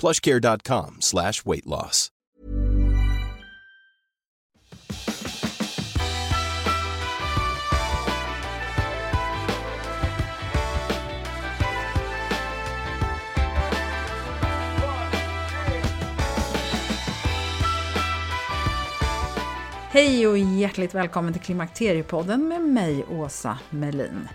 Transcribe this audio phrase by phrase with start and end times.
[0.00, 2.10] plushcare.com slash weight loss.
[19.92, 24.28] Hej och hjärtligt välkommen till Klimakteriepodden med mig, Åsa Melin.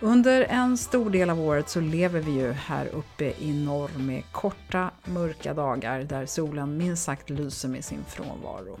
[0.00, 4.22] Under en stor del av året så lever vi ju här uppe i norr med
[4.32, 8.78] korta, mörka dagar där solen minst sagt lyser med sin frånvaro.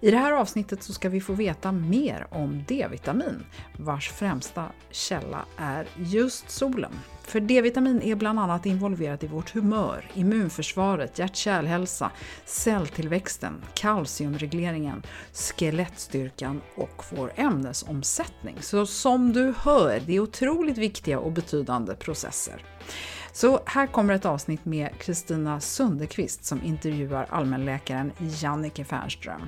[0.00, 3.44] I det här avsnittet så ska vi få veta mer om D-vitamin,
[3.76, 6.92] vars främsta källa är just solen.
[7.32, 12.10] För D-vitamin är bland annat involverat i vårt humör, immunförsvaret, hjärt-kärlhälsa,
[12.44, 18.56] celltillväxten, kalciumregleringen, skelettstyrkan och vår ämnesomsättning.
[18.60, 22.64] Så som du hör, det är otroligt viktiga och betydande processer.
[23.34, 29.42] Så här kommer ett avsnitt med Kristina Sunderqvist som intervjuar allmänläkaren Jannike Fernström.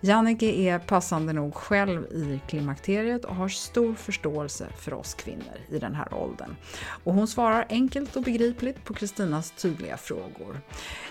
[0.00, 5.78] Jannike är passande nog själv i klimakteriet och har stor förståelse för oss kvinnor i
[5.78, 6.56] den här åldern.
[7.04, 10.60] Och hon svarar enkelt och begripligt på Kristinas tydliga frågor.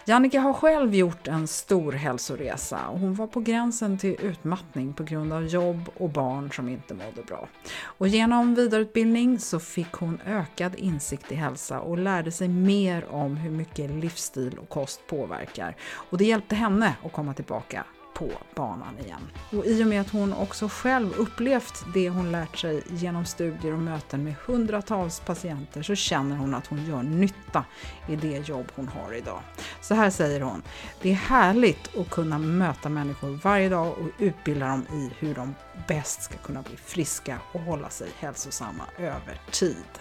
[0.05, 5.03] Jannike har själv gjort en stor hälsoresa och hon var på gränsen till utmattning på
[5.03, 7.47] grund av jobb och barn som inte mådde bra.
[7.83, 13.37] Och genom vidareutbildning så fick hon ökad insikt i hälsa och lärde sig mer om
[13.37, 15.75] hur mycket livsstil och kost påverkar.
[16.09, 19.21] Och det hjälpte henne att komma tillbaka på banan igen.
[19.51, 23.73] Och i och med att hon också själv upplevt det hon lärt sig genom studier
[23.73, 27.65] och möten med hundratals patienter så känner hon att hon gör nytta
[28.09, 29.39] i det jobb hon har idag.
[29.81, 30.61] Så här säger hon,
[31.01, 35.55] det är härligt att kunna möta människor varje dag och utbilda dem i hur de
[35.87, 39.99] bäst ska kunna bli friska och hålla sig hälsosamma över tid.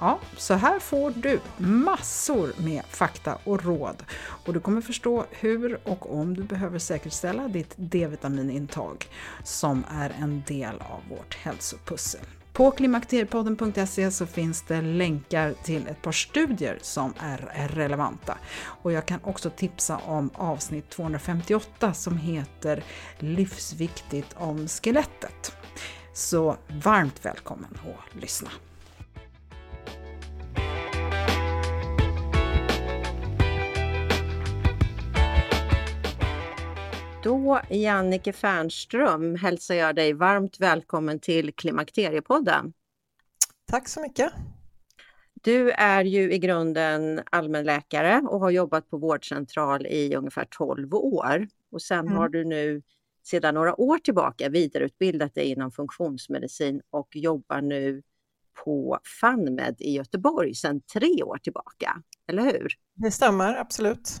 [0.00, 5.88] Ja, så här får du massor med fakta och råd och du kommer förstå hur
[5.88, 9.06] och om du behöver säkerställa ditt D-vitaminintag
[9.44, 12.24] som är en del av vårt hälsopussel.
[12.56, 18.38] På klimakteriepodden.se så finns det länkar till ett par studier som är relevanta.
[18.82, 22.84] Och jag kan också tipsa om avsnitt 258 som heter
[23.18, 25.52] Livsviktigt om skelettet.
[26.14, 28.50] Så varmt välkommen att lyssna!
[37.26, 42.72] Då, Jannike Fernström, hälsar jag dig varmt välkommen till Klimakteriepodden.
[43.70, 44.32] Tack så mycket.
[45.34, 51.48] Du är ju i grunden allmänläkare och har jobbat på vårdcentral i ungefär 12 år.
[51.72, 52.12] Och sen mm.
[52.12, 52.82] har du nu
[53.22, 58.02] sedan några år tillbaka vidareutbildat dig inom funktionsmedicin och jobbar nu
[58.64, 62.68] på FunMed i Göteborg sedan tre år tillbaka, eller hur?
[62.94, 64.20] Det stämmer, absolut.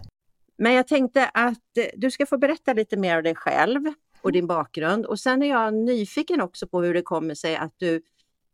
[0.58, 3.80] Men jag tänkte att eh, du ska få berätta lite mer om dig själv
[4.22, 5.06] och din bakgrund.
[5.06, 7.94] Och sen är jag nyfiken också på hur det kommer sig att du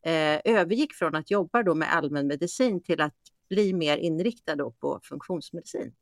[0.06, 3.14] eh, övergick från att jobba då med allmänmedicin till att
[3.48, 5.92] bli mer inriktad på funktionsmedicin?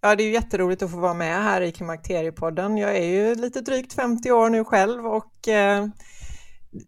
[0.00, 2.76] Ja, det är ju jätteroligt att få vara med här i Klimakteriepodden.
[2.76, 5.86] Jag är ju lite drygt 50 år nu själv och eh,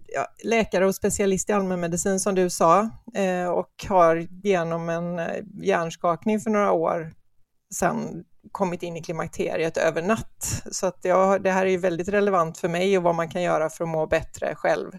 [0.06, 5.26] ja, läkare och specialist i allmänmedicin som du sa eh, och har genom en eh,
[5.62, 7.12] hjärnskakning för några år
[7.74, 10.62] sen kommit in i klimakteriet över natt.
[10.70, 13.42] Så att jag, det här är ju väldigt relevant för mig och vad man kan
[13.42, 14.90] göra för att må bättre själv.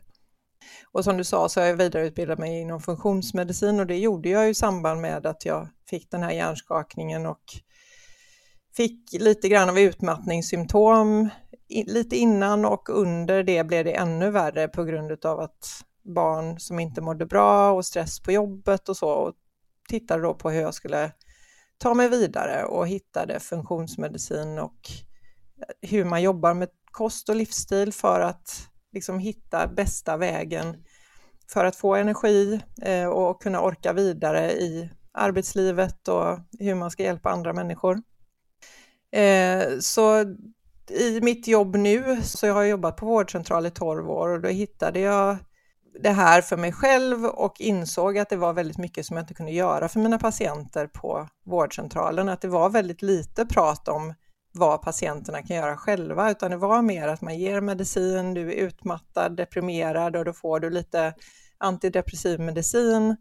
[0.92, 4.50] Och som du sa så har jag vidareutbildat mig inom funktionsmedicin och det gjorde jag
[4.50, 7.44] i samband med att jag fick den här hjärnskakningen och
[8.76, 11.30] fick lite grann av utmattningssymptom
[11.88, 15.84] lite innan och under det blev det ännu värre på grund av att
[16.16, 19.34] barn som inte mådde bra och stress på jobbet och så och
[19.90, 21.12] tittade då på hur jag skulle
[21.82, 24.90] ta mig vidare och hittade funktionsmedicin och
[25.58, 30.84] eh, hur man jobbar med kost och livsstil för att liksom hitta bästa vägen
[31.48, 37.04] för att få energi eh, och kunna orka vidare i arbetslivet och hur man ska
[37.04, 38.02] hjälpa andra människor.
[39.12, 40.26] Eh, så
[40.90, 44.50] i mitt jobb nu, så jag har jobbat på vårdcentral i 12 år och då
[44.50, 45.38] hittade jag
[46.00, 49.34] det här för mig själv och insåg att det var väldigt mycket som jag inte
[49.34, 52.30] kunde göra för mina patienter på vårdcentralen.
[52.30, 54.14] Att det var väldigt lite prat om
[54.54, 58.56] vad patienterna kan göra själva, utan det var mer att man ger medicin, du är
[58.56, 61.14] utmattad, deprimerad och då får du lite
[61.58, 63.16] antidepressiv medicin.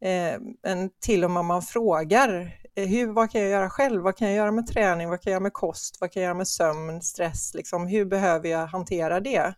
[0.00, 4.02] Eh, men till och med man frågar, eh, hur, vad kan jag göra själv?
[4.02, 5.08] Vad kan jag göra med träning?
[5.08, 5.96] Vad kan jag göra med kost?
[6.00, 7.54] Vad kan jag göra med sömn, stress?
[7.54, 9.54] Liksom, hur behöver jag hantera det?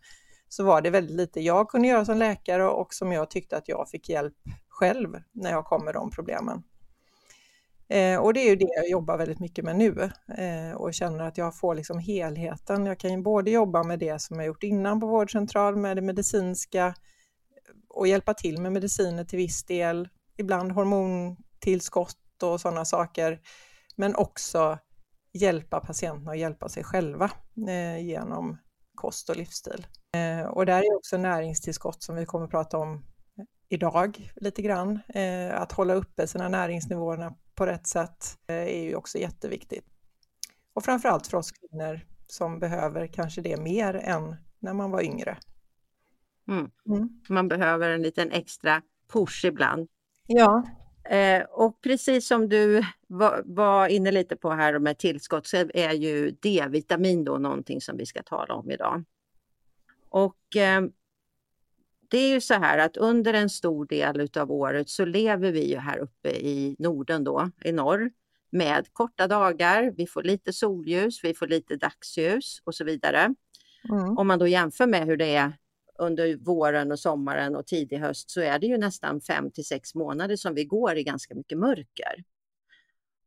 [0.52, 3.68] Så var det väldigt lite jag kunde göra som läkare och som jag tyckte att
[3.68, 4.36] jag fick hjälp
[4.68, 6.62] själv när jag kom med de problemen.
[7.88, 11.24] Eh, och det är ju det jag jobbar väldigt mycket med nu eh, och känner
[11.24, 12.86] att jag får liksom helheten.
[12.86, 16.02] Jag kan ju både jobba med det som jag gjort innan på vårdcentral med det
[16.02, 16.94] medicinska
[17.88, 23.40] och hjälpa till med mediciner till viss del, ibland hormontillskott och sådana saker,
[23.96, 24.78] men också
[25.32, 27.30] hjälpa patienterna och hjälpa sig själva
[27.68, 28.58] eh, genom
[29.00, 29.86] kost och livsstil.
[30.12, 33.04] Eh, och där är också näringstillskott som vi kommer att prata om
[33.68, 34.98] idag lite grann.
[35.08, 39.84] Eh, att hålla uppe sina näringsnivåerna på rätt sätt eh, är ju också jätteviktigt.
[40.72, 45.38] Och framförallt för oss kvinnor som behöver kanske det mer än när man var yngre.
[46.48, 46.70] Mm.
[46.88, 47.08] Mm.
[47.28, 48.82] Man behöver en liten extra
[49.12, 49.88] push ibland.
[50.26, 50.64] Ja.
[51.10, 55.92] Eh, och precis som du var, var, inne lite på här med tillskott så är
[55.92, 59.04] ju D-vitamin då någonting som vi ska tala om idag.
[60.08, 60.82] Och eh,
[62.08, 65.70] det är ju så här att under en stor del av året så lever vi
[65.70, 68.10] ju här uppe i Norden då, i norr,
[68.50, 69.92] med korta dagar.
[69.96, 73.34] Vi får lite solljus, vi får lite dagsljus och så vidare.
[73.90, 74.18] Mm.
[74.18, 75.52] Om man då jämför med hur det är
[76.00, 79.94] under våren och sommaren och tidig höst så är det ju nästan fem till sex
[79.94, 82.24] månader som vi går i ganska mycket mörker.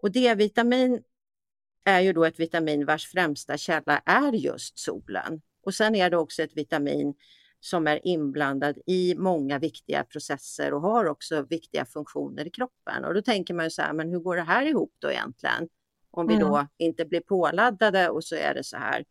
[0.01, 1.03] Och D-vitamin
[1.83, 5.41] är ju då ett vitamin vars främsta källa är just solen.
[5.63, 7.13] Och sen är det också ett vitamin
[7.59, 13.05] som är inblandad i många viktiga processer och har också viktiga funktioner i kroppen.
[13.05, 15.69] Och då tänker man ju så här, men hur går det här ihop då egentligen?
[16.11, 16.67] Om vi då mm.
[16.77, 19.05] inte blir påladdade och så är det så här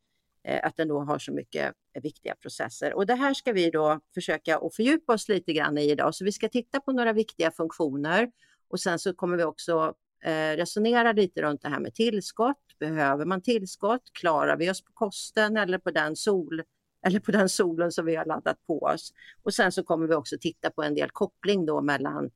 [0.44, 2.94] Eh, att den då har så mycket eh, viktiga processer.
[2.94, 6.14] Och det här ska vi då försöka att fördjupa oss lite grann i idag.
[6.14, 8.30] Så vi ska titta på några viktiga funktioner
[8.68, 9.94] och sen så kommer vi också
[10.24, 12.78] eh, resonera lite runt det här med tillskott.
[12.78, 14.02] Behöver man tillskott?
[14.12, 16.62] Klarar vi oss på kosten eller på den sol
[17.06, 19.12] eller på den solen som vi har laddat på oss.
[19.42, 22.30] Och sen så kommer vi också titta på en del koppling då mellan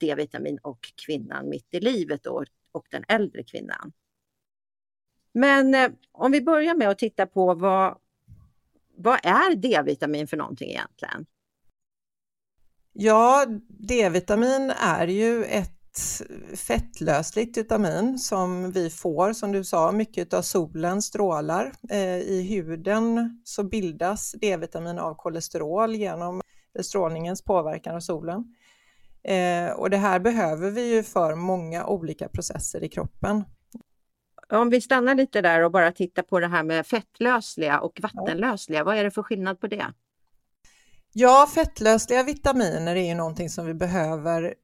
[0.00, 3.92] D-vitamin och kvinnan mitt i livet då, och den äldre kvinnan.
[5.36, 7.94] Men eh, om vi börjar med att titta på vad,
[8.96, 11.26] vad är D-vitamin för någonting egentligen?
[12.92, 15.72] Ja, D-vitamin är ju ett
[16.54, 21.72] fettlösligt vitamin som vi får, som du sa, mycket av solens strålar.
[21.90, 26.40] Eh, I huden så bildas D-vitamin av kolesterol genom
[26.82, 28.56] strålningens påverkan av solen.
[29.22, 33.44] Eh, och det här behöver vi ju för många olika processer i kroppen.
[34.52, 38.84] Om vi stannar lite där och bara tittar på det här med fettlösliga och vattenlösliga,
[38.84, 39.86] vad är det för skillnad på det?
[41.12, 44.54] Ja, fettlösliga vitaminer är ju någonting som vi behöver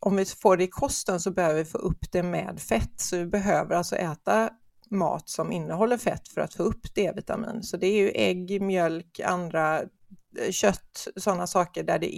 [0.00, 3.16] om vi får det i kosten så behöver vi få upp det med fett, så
[3.16, 4.50] vi behöver alltså äta
[4.90, 7.62] mat som innehåller fett för att få upp D-vitamin.
[7.62, 12.08] Så det är ju ägg, mjölk, andra eh, kött, sådana saker där det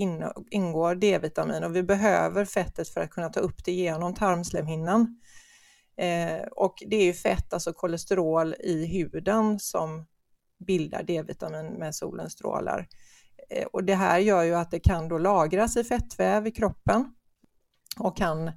[0.50, 5.20] ingår D-vitamin och vi behöver fettet för att kunna ta upp det genom tarmslemhinnan.
[5.98, 10.06] Eh, och det är ju fett, alltså kolesterol i huden som
[10.66, 12.88] bildar D-vitamin med solens strålar.
[13.50, 17.04] Eh, och det här gör ju att det kan då lagras i fettväv i kroppen
[17.98, 18.50] och kan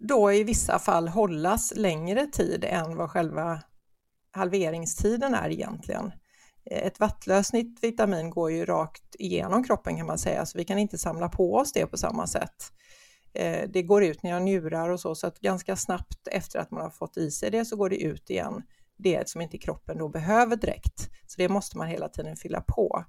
[0.00, 3.62] då i vissa fall hållas längre tid än vad själva
[4.30, 6.12] halveringstiden är egentligen.
[6.70, 10.78] Eh, ett vattlösligt vitamin går ju rakt igenom kroppen kan man säga, så vi kan
[10.78, 12.72] inte samla på oss det på samma sätt.
[13.38, 16.70] Eh, det går ut när jag njurar och så, så att ganska snabbt efter att
[16.70, 18.62] man har fått i sig det så går det ut igen,
[18.96, 21.10] det som inte kroppen då behöver direkt.
[21.26, 23.04] Så det måste man hela tiden fylla på.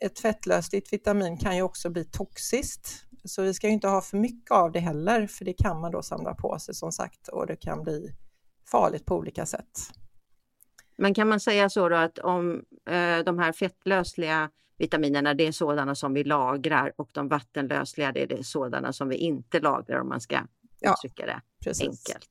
[0.00, 2.88] Ett fettlösligt vitamin kan ju också bli toxiskt,
[3.24, 5.92] så vi ska ju inte ha för mycket av det heller, för det kan man
[5.92, 8.14] då samla på sig som sagt och det kan bli
[8.70, 9.78] farligt på olika sätt.
[10.98, 15.52] Men kan man säga så då att om eh, de här fettlösliga vitaminerna, det är
[15.52, 20.00] sådana som vi lagrar och de vattenlösliga, det är det sådana som vi inte lagrar
[20.00, 20.38] om man ska
[20.80, 21.88] ja, uttrycka det precis.
[21.88, 22.30] enkelt.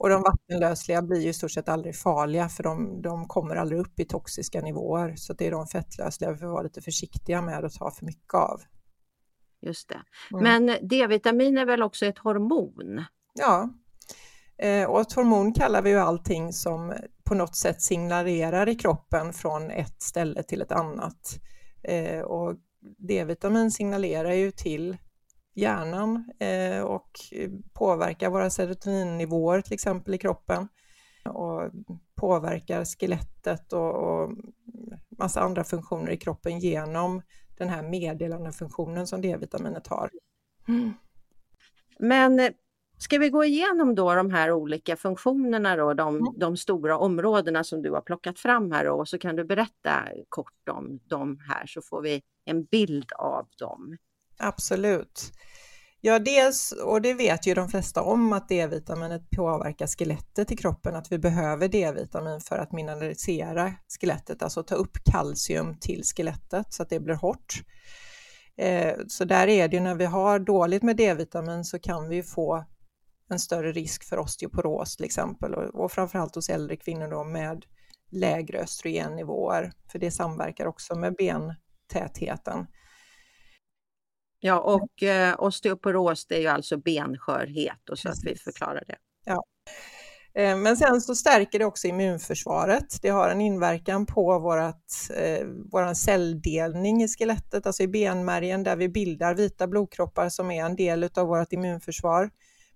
[0.00, 3.80] Och de vattenlösliga blir ju i stort sett aldrig farliga för de, de kommer aldrig
[3.80, 5.14] upp i toxiska nivåer.
[5.16, 8.34] Så det är de fettlösliga vi får vara lite försiktiga med att ta för mycket
[8.34, 8.60] av.
[9.62, 10.00] Just det.
[10.32, 10.42] Mm.
[10.42, 13.04] Men D-vitamin är väl också ett hormon?
[13.34, 13.68] Ja,
[14.58, 16.94] eh, och ett hormon kallar vi ju allting som
[17.24, 21.40] på något sätt signalerar i kroppen från ett ställe till ett annat.
[21.82, 22.56] Eh, och
[22.98, 24.96] D-vitamin signalerar ju till
[25.54, 27.10] hjärnan eh, och
[27.72, 30.68] påverkar våra serotoninnivåer till exempel i kroppen
[31.24, 31.70] och
[32.14, 34.30] påverkar skelettet och, och
[35.18, 37.22] massa andra funktioner i kroppen genom
[37.58, 40.10] den här meddelandefunktionen som D-vitaminet har.
[40.68, 40.92] Mm.
[41.98, 42.52] Men
[43.02, 46.38] Ska vi gå igenom då de här olika funktionerna då, de, mm.
[46.38, 50.68] de stora områdena som du har plockat fram här och så kan du berätta kort
[50.70, 53.96] om dem här så får vi en bild av dem.
[54.38, 55.32] Absolut.
[56.00, 60.96] Ja, dels, och det vet ju de flesta om, att D-vitaminet påverkar skelettet i kroppen,
[60.96, 66.82] att vi behöver D-vitamin för att mineralisera skelettet, alltså ta upp kalcium till skelettet så
[66.82, 67.54] att det blir hårt.
[68.56, 72.22] Eh, så där är det ju när vi har dåligt med D-vitamin så kan vi
[72.22, 72.64] få
[73.30, 77.64] en större risk för osteoporos till exempel och, och framförallt hos äldre kvinnor då med
[78.10, 82.66] lägre östrogennivåer, för det samverkar också med bentätheten.
[84.40, 88.24] Ja, och eh, osteoporos det är ju alltså benskörhet och så Precis.
[88.24, 88.96] att vi förklarar det.
[89.24, 89.44] Ja.
[90.34, 92.98] Eh, men sen så stärker det också immunförsvaret.
[93.02, 98.76] Det har en inverkan på vårat, eh, vår celldelning i skelettet, alltså i benmärgen där
[98.76, 102.30] vi bildar vita blodkroppar som är en del av vårt immunförsvar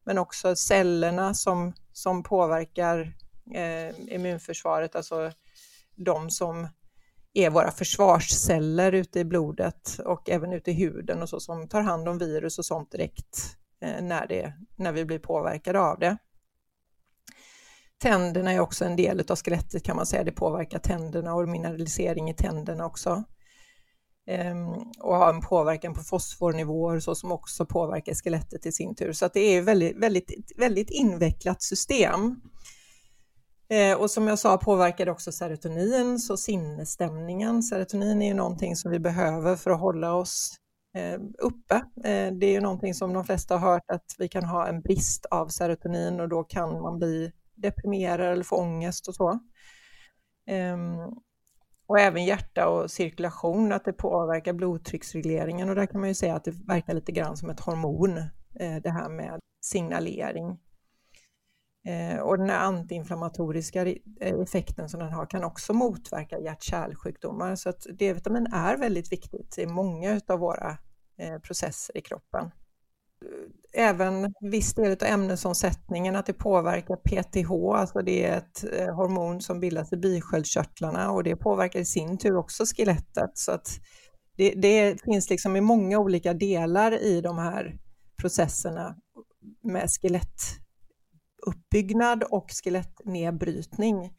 [0.05, 3.17] men också cellerna som, som påverkar
[3.55, 5.33] eh, immunförsvaret, alltså
[5.97, 6.69] de som
[7.35, 11.81] är våra försvarsceller ute i blodet och även ute i huden och så som tar
[11.81, 16.17] hand om virus och sånt direkt eh, när, det, när vi blir påverkade av det.
[17.99, 22.31] Tänderna är också en del av skelettet kan man säga, det påverkar tänderna och mineralisering
[22.31, 23.25] i tänderna också.
[24.27, 24.69] Ehm,
[25.01, 29.13] och ha en påverkan på fosfornivåer så som också påverkar skelettet i sin tur.
[29.13, 32.41] Så att det är ett väldigt, väldigt, väldigt invecklat system.
[33.69, 37.63] Ehm, och som jag sa påverkar det också serotonin, så sinnesstämningen.
[37.63, 40.57] Serotonin är ju någonting som vi behöver för att hålla oss
[40.97, 41.83] ehm, uppe.
[42.41, 45.27] Det är ju någonting som de flesta har hört att vi kan ha en brist
[45.27, 49.41] av serotonin och då kan man bli deprimerad eller få ångest och så.
[51.87, 55.69] Och även hjärta och cirkulation, att det påverkar blodtrycksregleringen.
[55.69, 58.19] Och där kan man ju säga att det verkar lite grann som ett hormon,
[58.61, 60.61] eh, det här med signalering.
[61.87, 67.57] Eh, och den här antiinflammatoriska eh, effekten som den har kan också motverka hjärt-kärlsjukdomar.
[67.57, 70.79] Så att D-vitamin är väldigt viktigt i många av våra
[71.43, 72.51] processer i kroppen
[73.73, 79.41] även viss del av ämnesomsättningen, att det påverkar PTH, alltså det är ett eh, hormon
[79.41, 83.31] som bildas i bisköldkörtlarna och det påverkar i sin tur också skelettet.
[83.35, 83.69] Så att
[84.37, 87.79] det, det finns liksom i många olika delar i de här
[88.21, 88.97] processerna
[89.63, 94.13] med skelettuppbyggnad och skelettnedbrytning.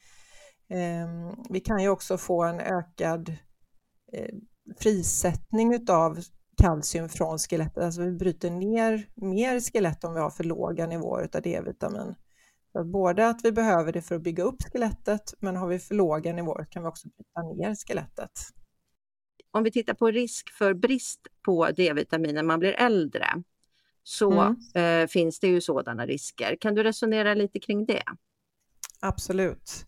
[0.70, 3.30] Ehm, vi kan ju också få en ökad
[4.14, 4.36] eh,
[4.80, 6.20] frisättning utav
[6.58, 7.84] kalcium från skelettet.
[7.84, 12.16] Alltså vi bryter ner mer skelett om vi har för låga nivåer av D-vitamin.
[12.72, 15.80] Så att både att vi behöver det för att bygga upp skelettet, men har vi
[15.80, 18.32] för låga nivåer kan vi också bryta ner skelettet.
[19.52, 23.26] Om vi tittar på risk för brist på D-vitamin när man blir äldre,
[24.04, 24.56] så mm.
[25.04, 26.58] eh, finns det ju sådana risker.
[26.62, 28.04] Kan du resonera lite kring det?
[29.00, 29.86] Absolut.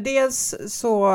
[0.00, 1.10] Dels så,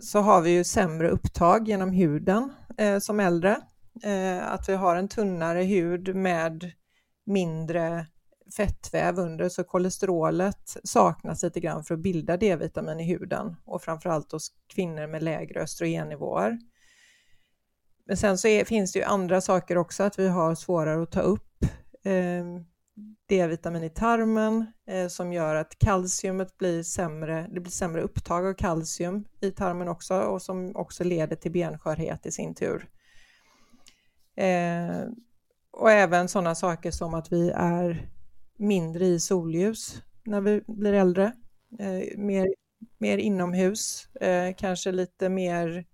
[0.00, 3.60] så har vi ju sämre upptag genom huden eh, som äldre.
[4.02, 6.72] Eh, att vi har en tunnare hud med
[7.26, 8.06] mindre
[8.56, 14.32] fettväv under, så kolesterolet saknas lite grann för att bilda D-vitamin i huden och framförallt
[14.32, 16.58] hos kvinnor med lägre östrogennivåer.
[18.06, 21.12] men sen så är, finns det ju andra saker också, att vi har svårare att
[21.12, 21.64] ta upp
[22.04, 22.44] eh,
[23.28, 28.54] D-vitamin i tarmen eh, som gör att kalciumet blir sämre, det blir sämre upptag av
[28.54, 32.88] kalcium i tarmen också och som också leder till benskörhet i sin tur.
[34.36, 35.04] Eh,
[35.70, 38.10] och även sådana saker som att vi är
[38.56, 41.32] mindre i solljus när vi blir äldre,
[41.78, 42.54] eh, mer,
[42.98, 45.84] mer inomhus, eh, kanske lite mer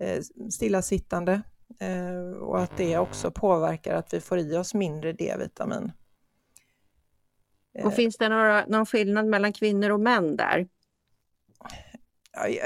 [0.00, 1.42] eh, stillasittande
[1.80, 5.92] eh, och att det också påverkar att vi får i oss mindre D-vitamin.
[7.82, 10.68] Och finns det några, någon skillnad mellan kvinnor och män där?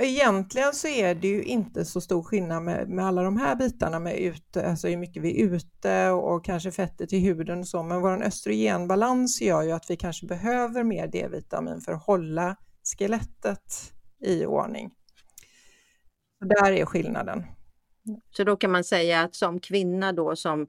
[0.00, 3.98] Egentligen så är det ju inte så stor skillnad med, med alla de här bitarna
[3.98, 7.82] med ute, alltså hur mycket vi är ute och kanske fettet i huden och så,
[7.82, 12.56] men vår östrogenbalans gör ju att vi kanske behöver mer D-vitamin för att hålla
[12.98, 14.90] skelettet i ordning.
[16.40, 17.44] Där är skillnaden.
[18.30, 20.66] Så då kan man säga att som kvinna då som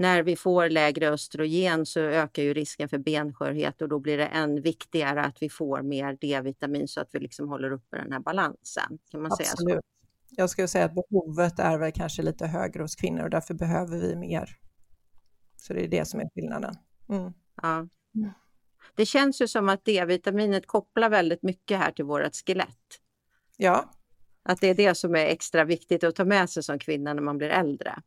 [0.00, 4.26] när vi får lägre östrogen så ökar ju risken för benskörhet och då blir det
[4.26, 8.20] än viktigare att vi får mer D-vitamin så att vi liksom håller uppe den här
[8.20, 8.98] balansen.
[9.10, 9.58] Kan man Absolut.
[9.58, 9.80] säga så?
[10.30, 13.98] Jag skulle säga att behovet är väl kanske lite högre hos kvinnor och därför behöver
[13.98, 14.56] vi mer.
[15.56, 16.74] Så det är det som är skillnaden.
[17.08, 17.32] Mm.
[17.62, 17.88] Ja.
[18.94, 23.00] Det känns ju som att D-vitaminet kopplar väldigt mycket här till vårt skelett.
[23.56, 23.90] Ja.
[24.42, 27.22] Att det är det som är extra viktigt att ta med sig som kvinna när
[27.22, 28.02] man blir äldre.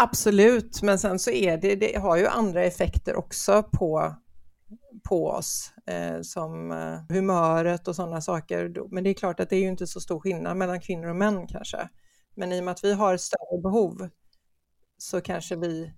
[0.00, 4.14] Absolut, men sen så är det, det har ju andra effekter också på,
[5.08, 8.72] på oss, eh, som eh, humöret och sådana saker.
[8.90, 11.16] Men det är klart att det är ju inte så stor skillnad mellan kvinnor och
[11.16, 11.88] män kanske.
[12.34, 14.08] Men i och med att vi har större behov
[14.98, 15.94] så kanske vi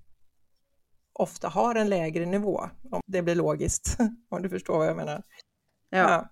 [1.13, 3.97] ofta har en lägre nivå, om det blir logiskt,
[4.29, 5.23] om du förstår vad jag menar.
[5.91, 5.99] Ja.
[5.99, 6.29] ja.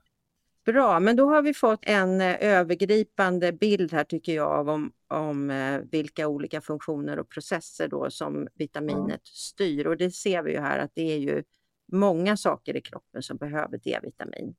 [0.68, 5.50] Bra, men då har vi fått en eh, övergripande bild här tycker jag om, om
[5.50, 9.86] eh, vilka olika funktioner och processer då som vitaminet styr.
[9.86, 11.42] Och det ser vi ju här att det är ju
[11.92, 14.54] många saker i kroppen som behöver D-vitamin.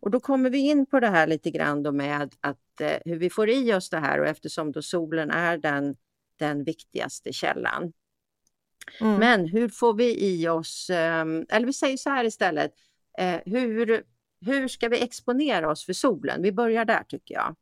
[0.00, 3.16] Och då kommer vi in på det här lite grann då med att eh, hur
[3.16, 5.96] vi får i oss det här och eftersom då solen är den,
[6.38, 7.92] den viktigaste källan.
[9.00, 9.18] Mm.
[9.18, 12.72] Men hur får vi i oss, eh, eller vi säger så här istället,
[13.18, 14.04] eh, hur
[14.46, 16.42] hur ska vi exponera oss för solen?
[16.42, 17.54] Vi börjar där tycker jag.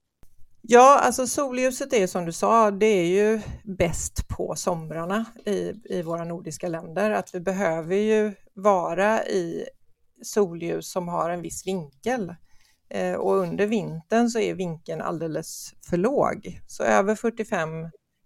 [0.64, 6.02] Ja, alltså solljuset är som du sa, det är ju bäst på somrarna i, i
[6.02, 7.10] våra nordiska länder.
[7.10, 9.64] Att vi behöver ju vara i
[10.22, 12.34] solljus som har en viss vinkel.
[12.88, 16.60] Eh, och under vintern så är vinkeln alldeles för låg.
[16.66, 17.68] Så över 45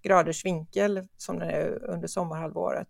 [0.03, 2.89] graders vinkel som den är under sommarhalvåret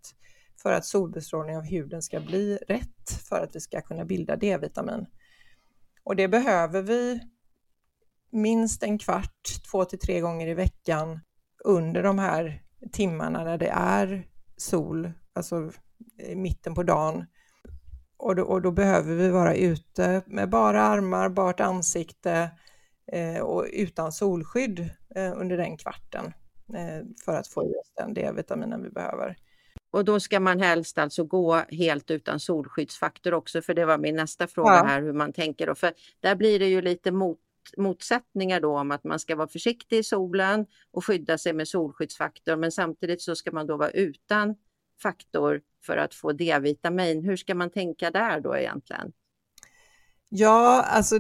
[0.63, 5.07] för att solbestrålning av huden ska bli rätt för att vi ska kunna bilda D-vitamin.
[6.07, 7.21] Och det behöver vi
[8.31, 11.21] minst en kvart, två till tre gånger i veckan
[11.65, 15.71] under de här timmarna när det är sol, alltså
[16.19, 17.27] i mitten på dagen.
[18.17, 22.51] Och då, och då behöver vi vara ute med bara armar, bart ansikte
[23.13, 26.33] eh, och utan solskydd eh, under den kvarten
[26.75, 29.37] eh, för att få i oss den D-vitaminen vi behöver.
[29.91, 34.17] Och då ska man helst alltså gå helt utan solskyddsfaktor också, för det var min
[34.17, 34.85] nästa fråga ja.
[34.85, 35.67] här hur man tänker.
[35.67, 35.75] Då.
[35.75, 37.39] För där blir det ju lite mot,
[37.77, 42.57] motsättningar då om att man ska vara försiktig i solen och skydda sig med solskyddsfaktor,
[42.57, 44.55] men samtidigt så ska man då vara utan
[45.03, 47.25] faktor för att få D-vitamin.
[47.25, 49.13] Hur ska man tänka där då egentligen?
[50.29, 51.19] Ja, alltså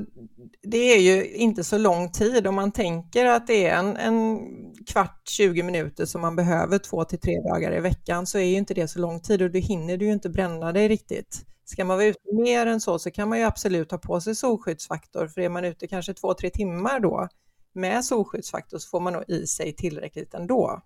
[0.62, 4.38] det är ju inte så lång tid om man tänker att det är en, en
[4.86, 8.56] kvart, 20 minuter som man behöver två till tre dagar i veckan så är ju
[8.56, 11.42] inte det så lång tid och då hinner du ju inte bränna dig riktigt.
[11.64, 14.34] Ska man vara ute mer än så så kan man ju absolut ha på sig
[14.34, 17.28] solskyddsfaktor för är man ute kanske två, tre timmar då
[17.74, 20.82] med solskyddsfaktor så får man nog i sig tillräckligt ändå.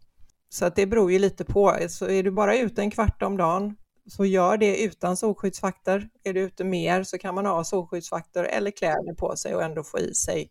[0.49, 3.37] Så att det beror ju lite på, så är du bara ute en kvart om
[3.37, 3.77] dagen
[4.11, 6.09] så gör det utan solskyddsfaktor.
[6.25, 9.83] Är du ute mer så kan man ha solskyddsfaktor eller kläder på sig och ändå
[9.83, 10.51] få i sig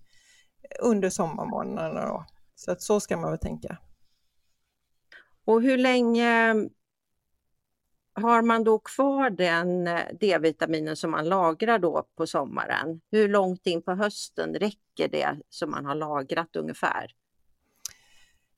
[0.63, 2.05] eh, under sommarmånaderna.
[2.05, 2.25] Då.
[2.55, 3.77] Så att så ska man väl tänka.
[5.45, 6.55] Och hur länge
[8.13, 13.01] har man då kvar den eh, D-vitaminen som man lagrar då på sommaren?
[13.11, 17.15] Hur långt in på hösten räcker det som man har lagrat ungefär?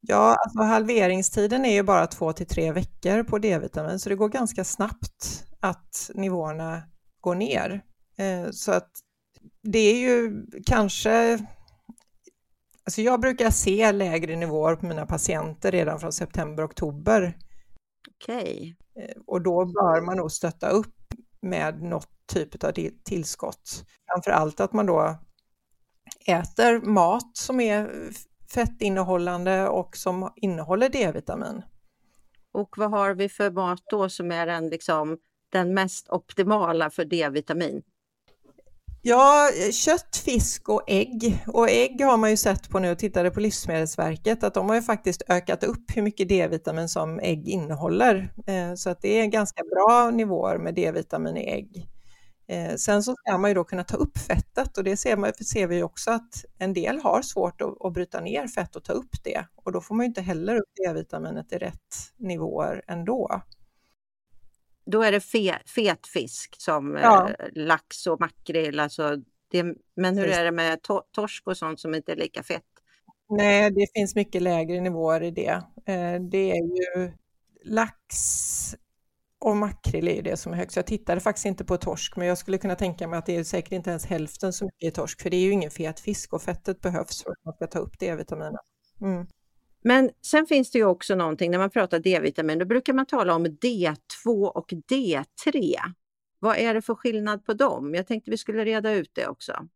[0.01, 4.29] Ja, alltså halveringstiden är ju bara två till tre veckor på D-vitamin, så det går
[4.29, 6.83] ganska snabbt att nivåerna
[7.21, 7.81] går ner.
[8.17, 8.89] Eh, så att
[9.63, 11.39] det är ju kanske...
[12.83, 17.37] Alltså jag brukar se lägre nivåer på mina patienter redan från september, oktober.
[18.15, 18.75] Okej.
[18.93, 19.05] Okay.
[19.05, 20.95] Eh, och då bör man nog stötta upp
[21.41, 22.71] med något typ av
[23.05, 23.85] tillskott.
[24.11, 25.19] Framför allt att man då
[26.27, 28.09] äter mat som är
[28.53, 31.61] fettinnehållande och som innehåller D-vitamin.
[32.51, 35.17] Och vad har vi för mat då som är den, liksom,
[35.51, 37.81] den mest optimala för D-vitamin?
[39.03, 41.43] Ja, kött, fisk och ägg.
[41.47, 44.75] Och ägg har man ju sett på nu och tittade på Livsmedelsverket att de har
[44.75, 48.33] ju faktiskt ökat upp hur mycket D-vitamin som ägg innehåller.
[48.47, 51.90] Eh, så att det är ganska bra nivåer med D-vitamin i ägg.
[52.51, 55.33] Eh, sen så ska man ju då kunna ta upp fettet och det ser, man,
[55.33, 58.93] ser vi också att en del har svårt att, att bryta ner fett och ta
[58.93, 63.41] upp det och då får man ju inte heller upp D-vitaminet i rätt nivåer ändå.
[64.85, 67.29] Då är det fe, fet fisk som ja.
[67.29, 69.15] eh, lax och makrill, alltså
[69.51, 72.63] det, men hur är det med to, torsk och sånt som inte är lika fett?
[73.29, 75.63] Nej, det finns mycket lägre nivåer i det.
[75.85, 77.11] Eh, det är ju
[77.63, 78.05] lax
[79.41, 80.75] och makrill är ju det som är högst.
[80.75, 83.43] Jag tittade faktiskt inte på torsk, men jag skulle kunna tänka mig att det är
[83.43, 86.33] säkert inte ens hälften så mycket i torsk, för det är ju ingen fet fisk
[86.33, 88.61] och fettet behövs för att man ska ta upp D-vitaminet.
[89.01, 89.27] Mm.
[89.83, 93.35] Men sen finns det ju också någonting, när man pratar D-vitamin, då brukar man tala
[93.35, 95.75] om D2 och D3.
[96.39, 97.95] Vad är det för skillnad på dem?
[97.95, 99.67] Jag tänkte vi skulle reda ut det också.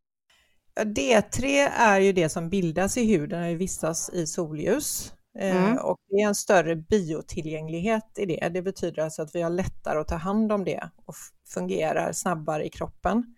[0.80, 5.14] D3 är ju det som bildas i huden när vi vistas i solljus.
[5.40, 5.74] Mm.
[5.74, 8.50] Eh, och det är en större biotillgänglighet i det.
[8.50, 11.16] Det betyder alltså att vi har lättare att ta hand om det och
[11.54, 13.36] fungerar snabbare i kroppen.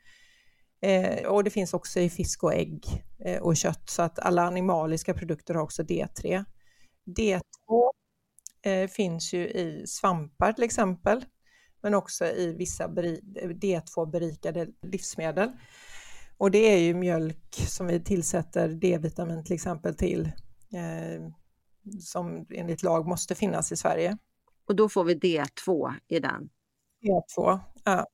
[0.81, 2.85] Eh, och det finns också i fisk och ägg
[3.19, 6.45] eh, och kött, så att alla animaliska produkter har också D3.
[7.05, 7.91] D2
[8.61, 11.25] eh, finns ju i svampar till exempel,
[11.81, 15.51] men också i vissa D2-berikade livsmedel.
[16.37, 20.25] Och det är ju mjölk som vi tillsätter D-vitamin till exempel till,
[20.73, 21.31] eh,
[22.01, 24.17] som enligt lag måste finnas i Sverige.
[24.67, 26.49] Och då får vi D2 i den?
[27.03, 28.07] D2, ja.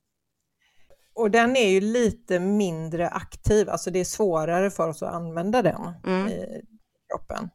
[1.15, 5.62] Och den är ju lite mindre aktiv, alltså det är svårare för oss att använda
[5.62, 6.27] den mm.
[6.27, 6.62] i
[7.09, 7.49] kroppen.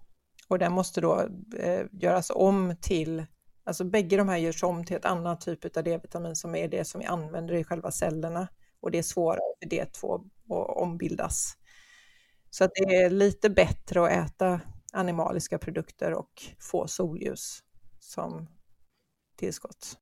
[0.48, 1.28] Och den måste då
[1.58, 3.26] eh, göras om till,
[3.64, 6.84] alltså bägge de här görs om till ett annat typ av D-vitamin som är det
[6.84, 8.48] som vi använder i själva cellerna.
[8.80, 11.56] Och det är svårare för D2 att ombildas.
[12.50, 14.60] Så att det är lite bättre att äta
[14.98, 17.62] animaliska produkter och få solljus
[18.00, 18.46] som
[19.36, 19.98] tillskott.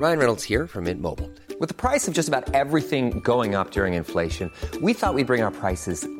[0.00, 1.28] Ryan Reynolds här från Mint Mobile.
[1.60, 5.24] Med priset på nästan allt som går upp under inflationen, trodde vi att vi skulle
[5.24, 6.19] bring våra priser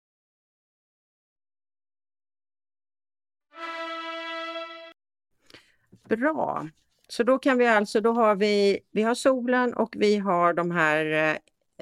[6.17, 6.69] Bra.
[7.07, 10.71] Så då kan vi alltså, då har vi, vi har solen och vi har de
[10.71, 11.37] här, eh,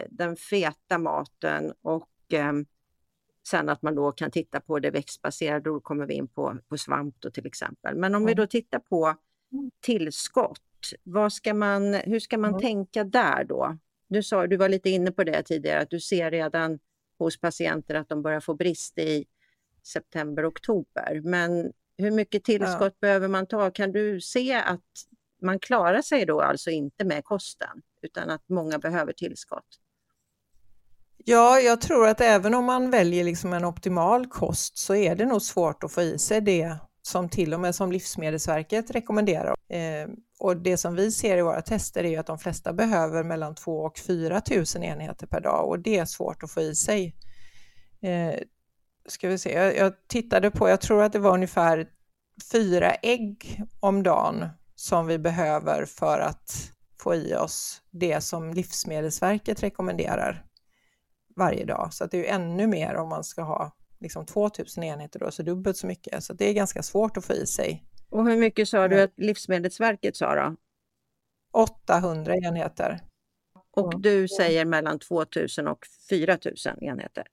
[0.09, 2.53] den feta maten och eh,
[3.47, 6.77] sen att man då kan titta på det växtbaserade, då kommer vi in på, på
[6.77, 7.95] svamp då till exempel.
[7.95, 9.15] Men om vi då tittar på
[9.81, 13.77] tillskott, vad ska man, hur ska man tänka där då?
[14.07, 16.79] Du, sa, du var lite inne på det tidigare, att du ser redan
[17.19, 19.25] hos patienter att de börjar få brist i
[19.83, 21.21] september, oktober.
[21.23, 23.07] Men hur mycket tillskott ja.
[23.07, 23.71] behöver man ta?
[23.71, 24.81] Kan du se att
[25.41, 29.65] man klarar sig då alltså inte med kosten, utan att många behöver tillskott?
[31.17, 35.25] Ja, jag tror att även om man väljer liksom en optimal kost så är det
[35.25, 39.55] nog svårt att få i sig det som till och med som Livsmedelsverket rekommenderar.
[39.69, 40.09] Eh,
[40.39, 43.79] och det som vi ser i våra tester är att de flesta behöver mellan 2
[43.79, 47.15] och 4 000 enheter per dag och det är svårt att få i sig.
[48.01, 48.39] Eh,
[49.05, 51.87] ska vi se, jag, jag tittade på, jag tror att det var ungefär
[52.51, 59.63] fyra ägg om dagen som vi behöver för att få i oss det som Livsmedelsverket
[59.63, 60.45] rekommenderar
[61.35, 61.93] varje dag.
[61.93, 65.43] Så det är ju ännu mer om man ska ha liksom 2000 enheter då, så
[65.43, 66.23] dubbelt så mycket.
[66.23, 67.85] Så det är ganska svårt att få i sig.
[68.09, 70.55] Och hur mycket sa du att Livsmedelsverket sa då?
[71.51, 72.99] 800 enheter.
[73.71, 77.23] Och du säger mellan 2000 och 4000 enheter?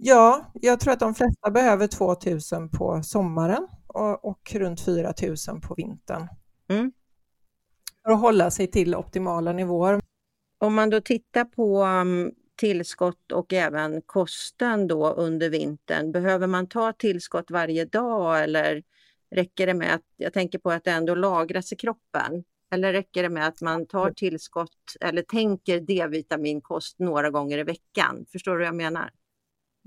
[0.00, 5.74] Ja, jag tror att de flesta behöver 2000 på sommaren och, och runt 4000 på
[5.74, 6.28] vintern.
[6.68, 6.92] Mm.
[8.04, 10.00] För att hålla sig till optimala nivåer.
[10.58, 16.66] Om man då tittar på um, tillskott och även kosten då under vintern, behöver man
[16.66, 18.82] ta tillskott varje dag eller
[19.30, 23.22] räcker det med att, jag tänker på att det ändå lagras i kroppen, eller räcker
[23.22, 28.26] det med att man tar tillskott eller tänker D-vitaminkost några gånger i veckan?
[28.32, 29.10] Förstår du vad jag menar?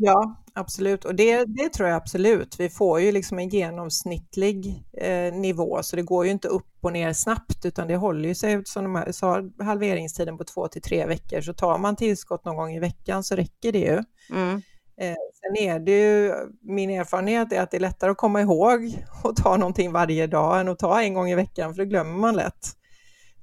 [0.03, 1.05] Ja, absolut.
[1.05, 2.59] Och det, det tror jag absolut.
[2.59, 6.93] Vi får ju liksom en genomsnittlig eh, nivå, så det går ju inte upp och
[6.93, 11.05] ner snabbt, utan det håller ju sig, som de sa, halveringstiden på två till tre
[11.05, 11.41] veckor.
[11.41, 14.03] Så tar man tillskott någon gång i veckan så räcker det ju.
[14.29, 14.61] Mm.
[14.97, 19.05] Eh, sen är det ju, min erfarenhet är att det är lättare att komma ihåg
[19.23, 22.19] och ta någonting varje dag än att ta en gång i veckan, för det glömmer
[22.19, 22.67] man lätt.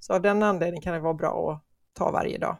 [0.00, 2.56] Så av den anledningen kan det vara bra att ta varje dag.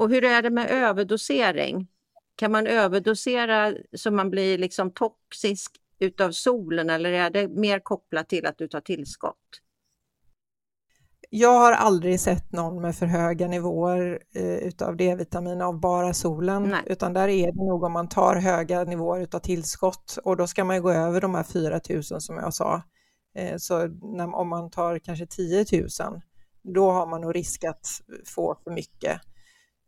[0.00, 1.88] Och hur är det med överdosering?
[2.36, 8.28] Kan man överdosera så man blir liksom toxisk utav solen eller är det mer kopplat
[8.28, 9.36] till att du tar tillskott?
[11.34, 16.62] Jag har aldrig sett någon med för höga nivåer eh, utav D-vitamin av bara solen,
[16.62, 16.82] Nej.
[16.86, 20.64] utan där är det nog om man tar höga nivåer utav tillskott och då ska
[20.64, 22.82] man gå över de här 4000 som jag sa.
[23.34, 25.88] Eh, så när, om man tar kanske 10 000,
[26.62, 27.86] då har man nog risk att
[28.26, 29.20] få för mycket.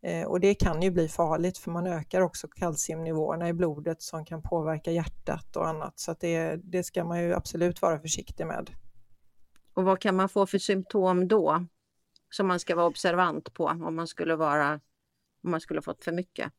[0.04, 4.24] Eh, och det kan ju bli farligt för man ökar också kalciumnivåerna i blodet som
[4.24, 5.98] kan påverka hjärtat och annat.
[5.98, 8.70] Så det, det ska man ju absolut vara försiktig med.
[9.74, 11.66] Och vad kan man få för symptom då?
[12.30, 14.80] Som man ska vara observant på om man skulle vara
[15.44, 16.52] om man skulle fått för mycket?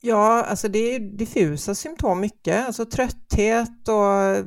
[0.00, 4.46] Ja, alltså det är diffusa symptom mycket, alltså trötthet och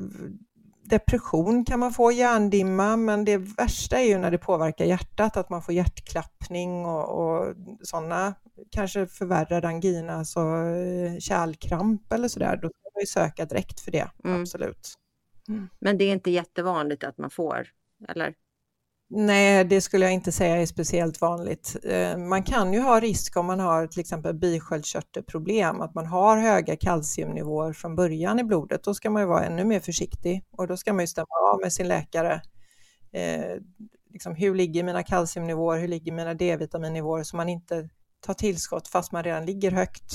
[0.83, 5.49] depression kan man få, hjärndimma, men det värsta är ju när det påverkar hjärtat, att
[5.49, 6.40] man får hjärtklappning
[6.85, 8.33] och, och sådana
[8.71, 12.59] kanske förvärrad angina, alltså eh, kärlkramp eller sådär.
[12.61, 14.41] Då ska man ju söka direkt för det, mm.
[14.41, 14.93] absolut.
[15.47, 15.69] Mm.
[15.79, 17.67] Men det är inte jättevanligt att man får,
[18.09, 18.33] eller?
[19.13, 21.77] Nej, det skulle jag inte säga är speciellt vanligt.
[21.83, 26.37] Eh, man kan ju ha risk om man har till exempel bisköldkörtelproblem, att man har
[26.37, 28.83] höga kalciumnivåer från början i blodet.
[28.83, 31.59] Då ska man ju vara ännu mer försiktig och då ska man ju stämma av
[31.61, 32.41] med sin läkare.
[34.11, 35.79] Eh, liksom, hur ligger mina kalciumnivåer?
[35.79, 37.23] Hur ligger mina D-vitaminnivåer?
[37.23, 40.13] Så man inte tar tillskott fast man redan ligger högt.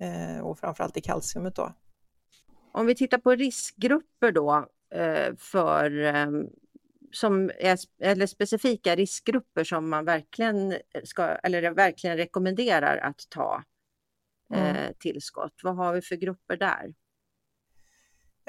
[0.00, 1.72] Eh, och framförallt i kalciumet då.
[2.72, 6.46] Om vi tittar på riskgrupper då eh, för ehm,
[7.12, 13.62] som är, eller specifika riskgrupper som man verkligen ska eller verkligen rekommenderar att ta
[14.54, 14.76] mm.
[14.76, 15.54] eh, tillskott.
[15.62, 16.94] Vad har vi för grupper där?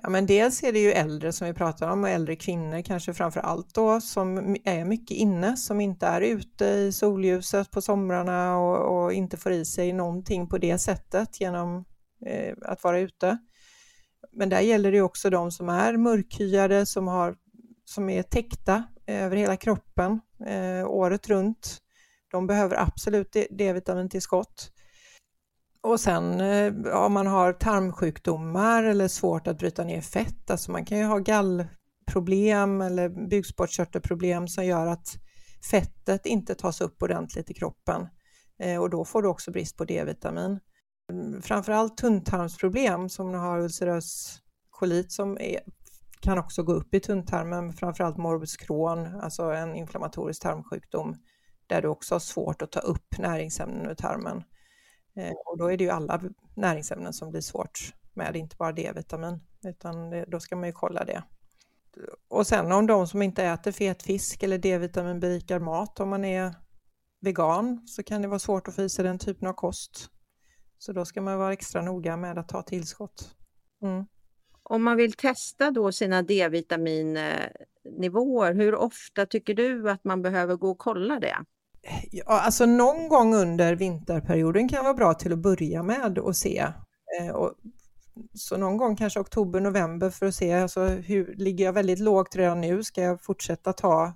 [0.03, 3.13] Ja, men dels är det ju äldre som vi pratar om och äldre kvinnor kanske
[3.13, 8.57] framför allt då som är mycket inne, som inte är ute i solljuset på somrarna
[8.57, 11.85] och, och inte får i sig någonting på det sättet genom
[12.25, 13.37] eh, att vara ute.
[14.31, 17.35] Men där gäller det också de som är mörkhyade, som har
[17.85, 21.77] som är täckta eh, över hela kroppen eh, året runt.
[22.31, 24.71] De behöver absolut D-vitamintillskott.
[25.81, 26.73] Och sen eh,
[27.05, 31.17] om man har tarmsjukdomar eller svårt att bryta ner fett, alltså man kan ju ha
[31.17, 35.07] gallproblem eller bukspottkörtelproblem som gör att
[35.71, 38.07] fettet inte tas upp ordentligt i kroppen
[38.59, 40.59] eh, och då får du också brist på D-vitamin.
[41.11, 44.39] Mm, framförallt tunntarmsproblem som har ulcerös
[44.69, 45.59] kolit som är
[46.21, 51.15] kan också gå upp i tunntarmen, framförallt morbus Crohn, alltså en inflammatorisk tarmsjukdom
[51.67, 54.43] där du också har svårt att ta upp näringsämnen ur tarmen.
[55.19, 56.21] Eh, och då är det ju alla
[56.55, 61.23] näringsämnen som blir svårt med, inte bara D-vitamin, utan då ska man ju kolla det.
[62.27, 66.55] Och sen om de som inte äter fet fisk eller D-vitaminberikad mat, om man är
[67.21, 70.09] vegan, så kan det vara svårt att få i sig den typen av kost.
[70.77, 73.35] Så då ska man vara extra noga med att ta tillskott.
[73.81, 74.05] Mm.
[74.63, 80.69] Om man vill testa då sina D-vitaminnivåer, hur ofta tycker du att man behöver gå
[80.69, 81.37] och kolla det?
[82.11, 86.67] Ja, alltså någon gång under vinterperioden kan vara bra till att börja med och se.
[87.19, 87.53] Eh, och,
[88.33, 92.35] så någon gång kanske oktober, november för att se, alltså, hur, ligger jag väldigt lågt
[92.35, 92.83] redan nu?
[92.83, 94.13] Ska jag fortsätta ta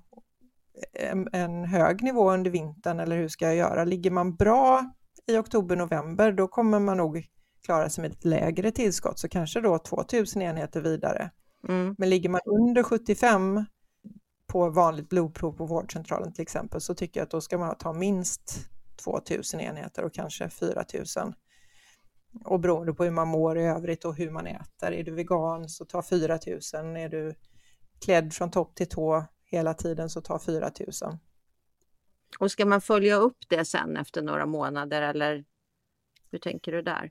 [0.92, 3.84] en, en hög nivå under vintern eller hur ska jag göra?
[3.84, 4.90] Ligger man bra
[5.26, 7.26] i oktober, november, då kommer man nog
[7.64, 11.30] klara sig med ett lägre tillskott, så kanske då 2000 enheter vidare.
[11.68, 11.94] Mm.
[11.98, 13.64] Men ligger man under 75
[14.54, 17.92] på vanligt blodprov på vårdcentralen till exempel, så tycker jag att då ska man ta
[17.92, 18.68] minst
[19.04, 21.34] 2000 enheter och kanske 4000.
[22.44, 24.92] Och beroende på hur man mår i övrigt och hur man äter.
[24.92, 26.96] Är du vegan så ta 4000.
[26.96, 27.34] Är du
[28.04, 31.18] klädd från topp till tå hela tiden så ta 4000.
[32.38, 35.44] Och ska man följa upp det sen efter några månader eller
[36.30, 37.10] hur tänker du där?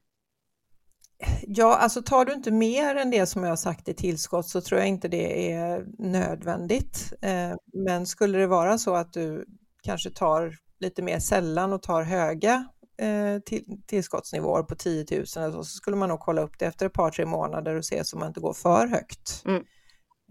[1.48, 4.62] Ja, alltså tar du inte mer än det som jag har sagt i tillskott så
[4.62, 7.14] tror jag inte det är nödvändigt.
[7.22, 7.56] Eh,
[7.86, 9.46] men skulle det vara så att du
[9.84, 12.66] kanske tar lite mer sällan och tar höga
[12.98, 13.42] eh,
[13.88, 17.26] tillskottsnivåer på 10 000 så skulle man nog kolla upp det efter ett par, tre
[17.26, 19.44] månader och se så man inte går för högt.
[19.46, 19.64] Mm.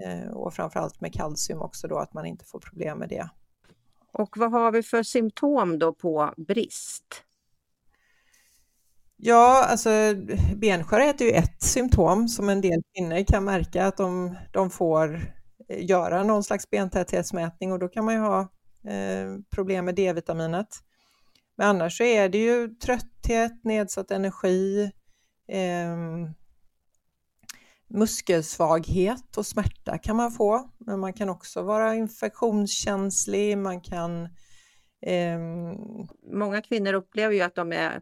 [0.04, 3.28] Eh, och framförallt med kalcium också då, att man inte får problem med det.
[4.12, 7.24] Och vad har vi för symptom då på brist?
[9.24, 9.90] Ja, alltså
[10.56, 15.14] benskörhet är ju ett symptom som en del kvinnor kan märka att de, de får
[15.68, 18.40] eh, göra någon slags bentäthetsmätning och då kan man ju ha
[18.84, 20.68] eh, problem med D-vitaminet.
[21.56, 24.90] Men annars så är det ju trötthet, nedsatt energi,
[25.48, 25.96] eh,
[27.88, 30.70] muskelsvaghet och smärta kan man få.
[30.78, 34.24] Men man kan också vara infektionskänslig, man kan...
[35.06, 35.38] Eh...
[36.32, 38.00] Många kvinnor upplever ju att de är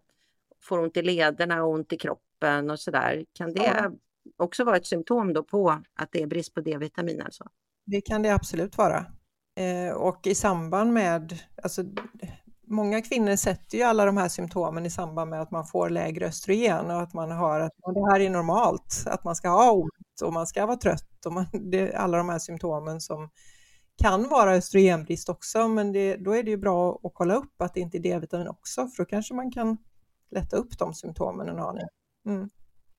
[0.63, 3.25] får ont i lederna och ont i kroppen och sådär.
[3.33, 3.91] Kan det ja.
[4.39, 7.45] också vara ett symptom då på att det är brist på D-vitamin alltså?
[7.87, 9.07] Det kan det absolut vara.
[9.57, 11.83] Eh, och i samband med, alltså,
[12.67, 16.27] många kvinnor sätter ju alla de här symptomen i samband med att man får lägre
[16.27, 20.23] östrogen och att man har att det här är normalt, att man ska ha ont
[20.23, 23.31] och man ska vara trött och man, det, alla de här symptomen som
[24.03, 27.75] kan vara östrogenbrist också, men det, då är det ju bra att kolla upp att
[27.75, 29.79] det inte är D-vitamin också, för då kanske man kan
[30.31, 31.85] lätta upp de symptomen en aning.
[32.27, 32.51] Mm.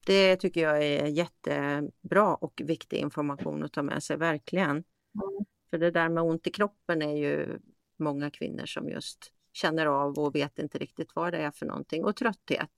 [0.05, 4.69] Det tycker jag är jättebra och viktig information att ta med sig, verkligen.
[4.69, 5.45] Mm.
[5.69, 7.59] För det där med ont i kroppen är ju
[7.99, 12.05] många kvinnor som just känner av och vet inte riktigt vad det är för någonting.
[12.05, 12.71] Och trötthet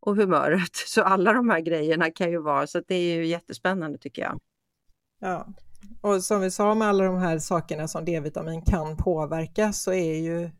[0.00, 0.76] och humöret.
[0.86, 4.40] Så alla de här grejerna kan ju vara, så det är ju jättespännande tycker jag.
[5.18, 5.46] Ja,
[6.00, 10.14] och som vi sa med alla de här sakerna som D-vitamin kan påverka så är,
[10.14, 10.50] ju,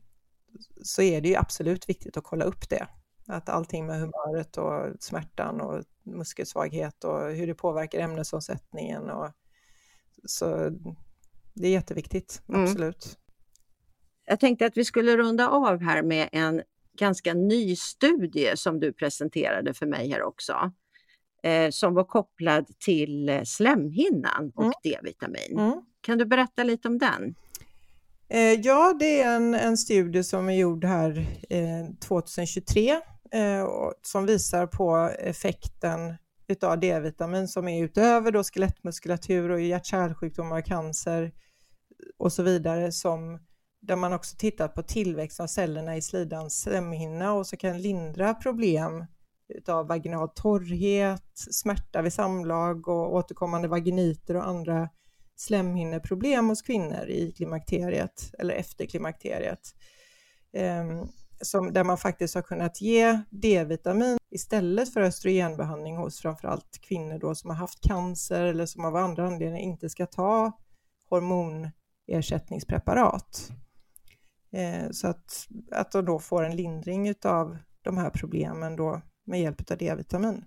[0.83, 2.89] så är det ju absolut viktigt att kolla upp det.
[3.27, 9.11] Att allting med humöret och smärtan och muskelsvaghet och hur det påverkar ämnesomsättningen.
[9.11, 9.31] Och,
[10.25, 10.71] så
[11.55, 12.63] det är jätteviktigt, mm.
[12.63, 13.19] absolut.
[14.27, 16.63] Jag tänkte att vi skulle runda av här med en
[16.99, 20.73] ganska ny studie som du presenterade för mig här också.
[21.43, 24.75] Eh, som var kopplad till slemhinnan och mm.
[24.83, 25.59] D-vitamin.
[25.59, 25.83] Mm.
[26.01, 27.35] Kan du berätta lite om den?
[28.29, 32.99] Eh, ja, det är en, en studie som är gjord här eh, 2023 eh,
[33.37, 33.69] Eh,
[34.03, 36.15] som visar på effekten
[36.49, 41.33] utav D-vitamin som är utöver då skelettmuskulatur och hjärt-kärlsjukdomar, cancer
[42.19, 43.39] och så vidare som
[43.81, 48.35] där man också tittat på tillväxt av cellerna i slidans slemhinna och så kan lindra
[48.35, 49.05] problem
[49.49, 54.89] utav vaginal torrhet, smärta vid samlag och återkommande vaginiter och andra
[55.37, 59.75] slemhinneproblem hos kvinnor i klimakteriet eller efter klimakteriet.
[60.53, 61.09] Um,
[61.41, 67.35] som, där man faktiskt har kunnat ge D-vitamin istället för östrogenbehandling hos framförallt kvinnor då
[67.35, 70.53] som har haft cancer eller som av andra anledningar inte ska ta
[71.09, 73.51] hormonersättningspreparat.
[74.53, 79.41] Eh, så att, att de då får en lindring av de här problemen då med
[79.41, 80.45] hjälp av D-vitamin.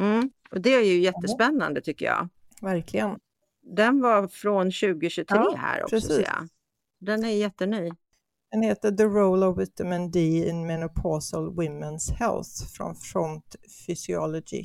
[0.00, 0.30] Mm.
[0.50, 2.28] Och det är ju jättespännande tycker jag.
[2.62, 3.18] Verkligen.
[3.62, 5.96] Den var från 2023 ja, här också.
[5.96, 6.26] Precis.
[7.00, 7.90] Den är jätteny.
[8.50, 14.64] Den heter The Role of Vitamin D in Menopausal Women's Health från Front Physiology.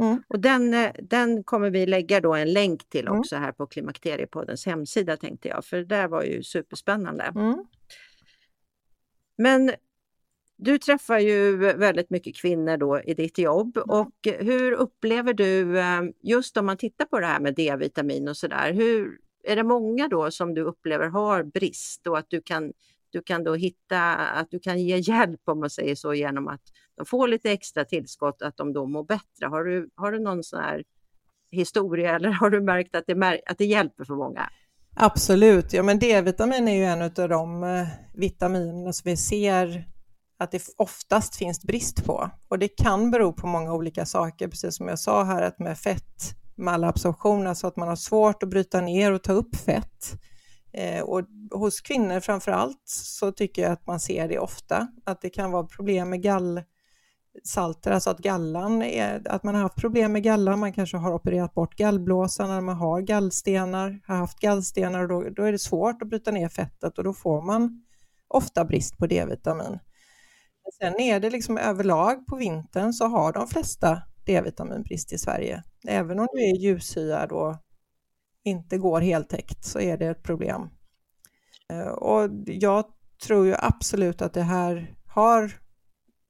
[0.00, 0.22] Mm.
[0.28, 3.18] Och den, eh, den kommer vi lägga då en länk till mm.
[3.18, 7.24] också här på Klimakteriepoddens hemsida tänkte jag, för det där var ju superspännande.
[7.24, 7.64] Mm.
[9.38, 9.72] Men
[10.56, 16.02] du träffar ju väldigt mycket kvinnor då i ditt jobb och hur upplever du, eh,
[16.22, 20.08] just om man tittar på det här med D-vitamin och sådär, hur är det många
[20.08, 22.72] då som du upplever har brist och att du kan,
[23.10, 26.62] du kan då hitta, att du kan ge hjälp om man säger så genom att
[26.96, 29.46] de får lite extra tillskott, att de då mår bättre.
[29.46, 30.84] Har du, har du någon sån här
[31.50, 34.48] historia eller har du märkt att det, att det hjälper för många?
[34.96, 39.84] Absolut, ja men D-vitamin är ju en av de eh, vitaminer som vi ser
[40.38, 42.30] att det oftast finns brist på.
[42.48, 45.78] Och det kan bero på många olika saker, precis som jag sa här, att med
[45.78, 50.20] fett malabsorption, alltså att man har svårt att bryta ner och ta upp fett.
[50.72, 55.20] Eh, och hos kvinnor framför allt så tycker jag att man ser det ofta, att
[55.20, 60.12] det kan vara problem med gallsalter, alltså att gallan är, att man har haft problem
[60.12, 65.02] med gallan, man kanske har opererat bort gallblåsan när man har gallstenar, har haft gallstenar
[65.02, 67.84] och då, då är det svårt att bryta ner fettet och då får man
[68.28, 69.78] ofta brist på D-vitamin.
[70.78, 75.62] Sen är det liksom överlag på vintern så har de flesta D-vitaminbrist i Sverige.
[75.86, 77.56] Även om du är ljushyad och
[78.44, 80.68] inte går heltäckt så är det ett problem.
[81.68, 82.84] Eh, och jag
[83.26, 85.52] tror ju absolut att det här har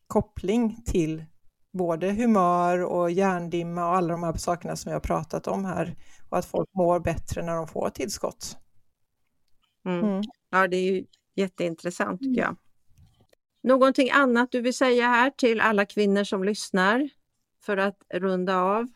[0.07, 1.24] koppling till
[1.72, 5.97] både humör och hjärndimma och alla de här sakerna som jag har pratat om här
[6.30, 8.57] och att folk mår bättre när de får tillskott.
[9.86, 10.05] Mm.
[10.05, 10.22] Mm.
[10.51, 12.57] Ja, det är ju jätteintressant tycker jag.
[13.62, 17.09] Någonting annat du vill säga här till alla kvinnor som lyssnar
[17.66, 18.86] för att runda av?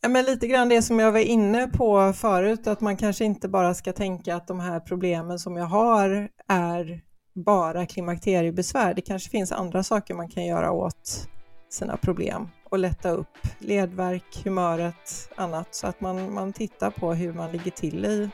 [0.00, 3.48] Ja, men lite grann det som jag var inne på förut, att man kanske inte
[3.48, 7.00] bara ska tänka att de här problemen som jag har är
[7.34, 8.94] bara klimakteriebesvär.
[8.94, 11.28] Det kanske finns andra saker man kan göra åt
[11.68, 17.32] sina problem och lätta upp ledvärk, humöret, annat så att man, man tittar på hur
[17.32, 18.30] man ligger till i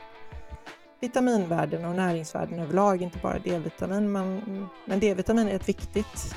[1.01, 4.41] vitaminvärden och näringsvärden överlag, inte bara D-vitamin, men,
[4.85, 6.35] men D-vitamin är ett viktigt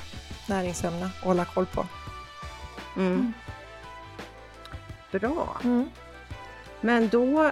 [0.49, 1.85] näringsämne att hålla koll på.
[2.97, 3.33] Mm.
[5.11, 5.57] Bra.
[5.63, 5.89] Mm.
[6.81, 7.51] Men då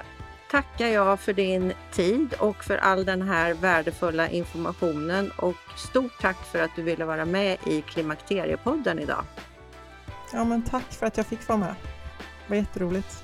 [0.51, 6.37] tackar jag för din tid och för all den här värdefulla informationen och stort tack
[6.51, 9.23] för att du ville vara med i Klimakteriepodden idag.
[10.33, 11.75] Ja, men tack för att jag fick vara med.
[12.17, 13.23] Det var jätteroligt.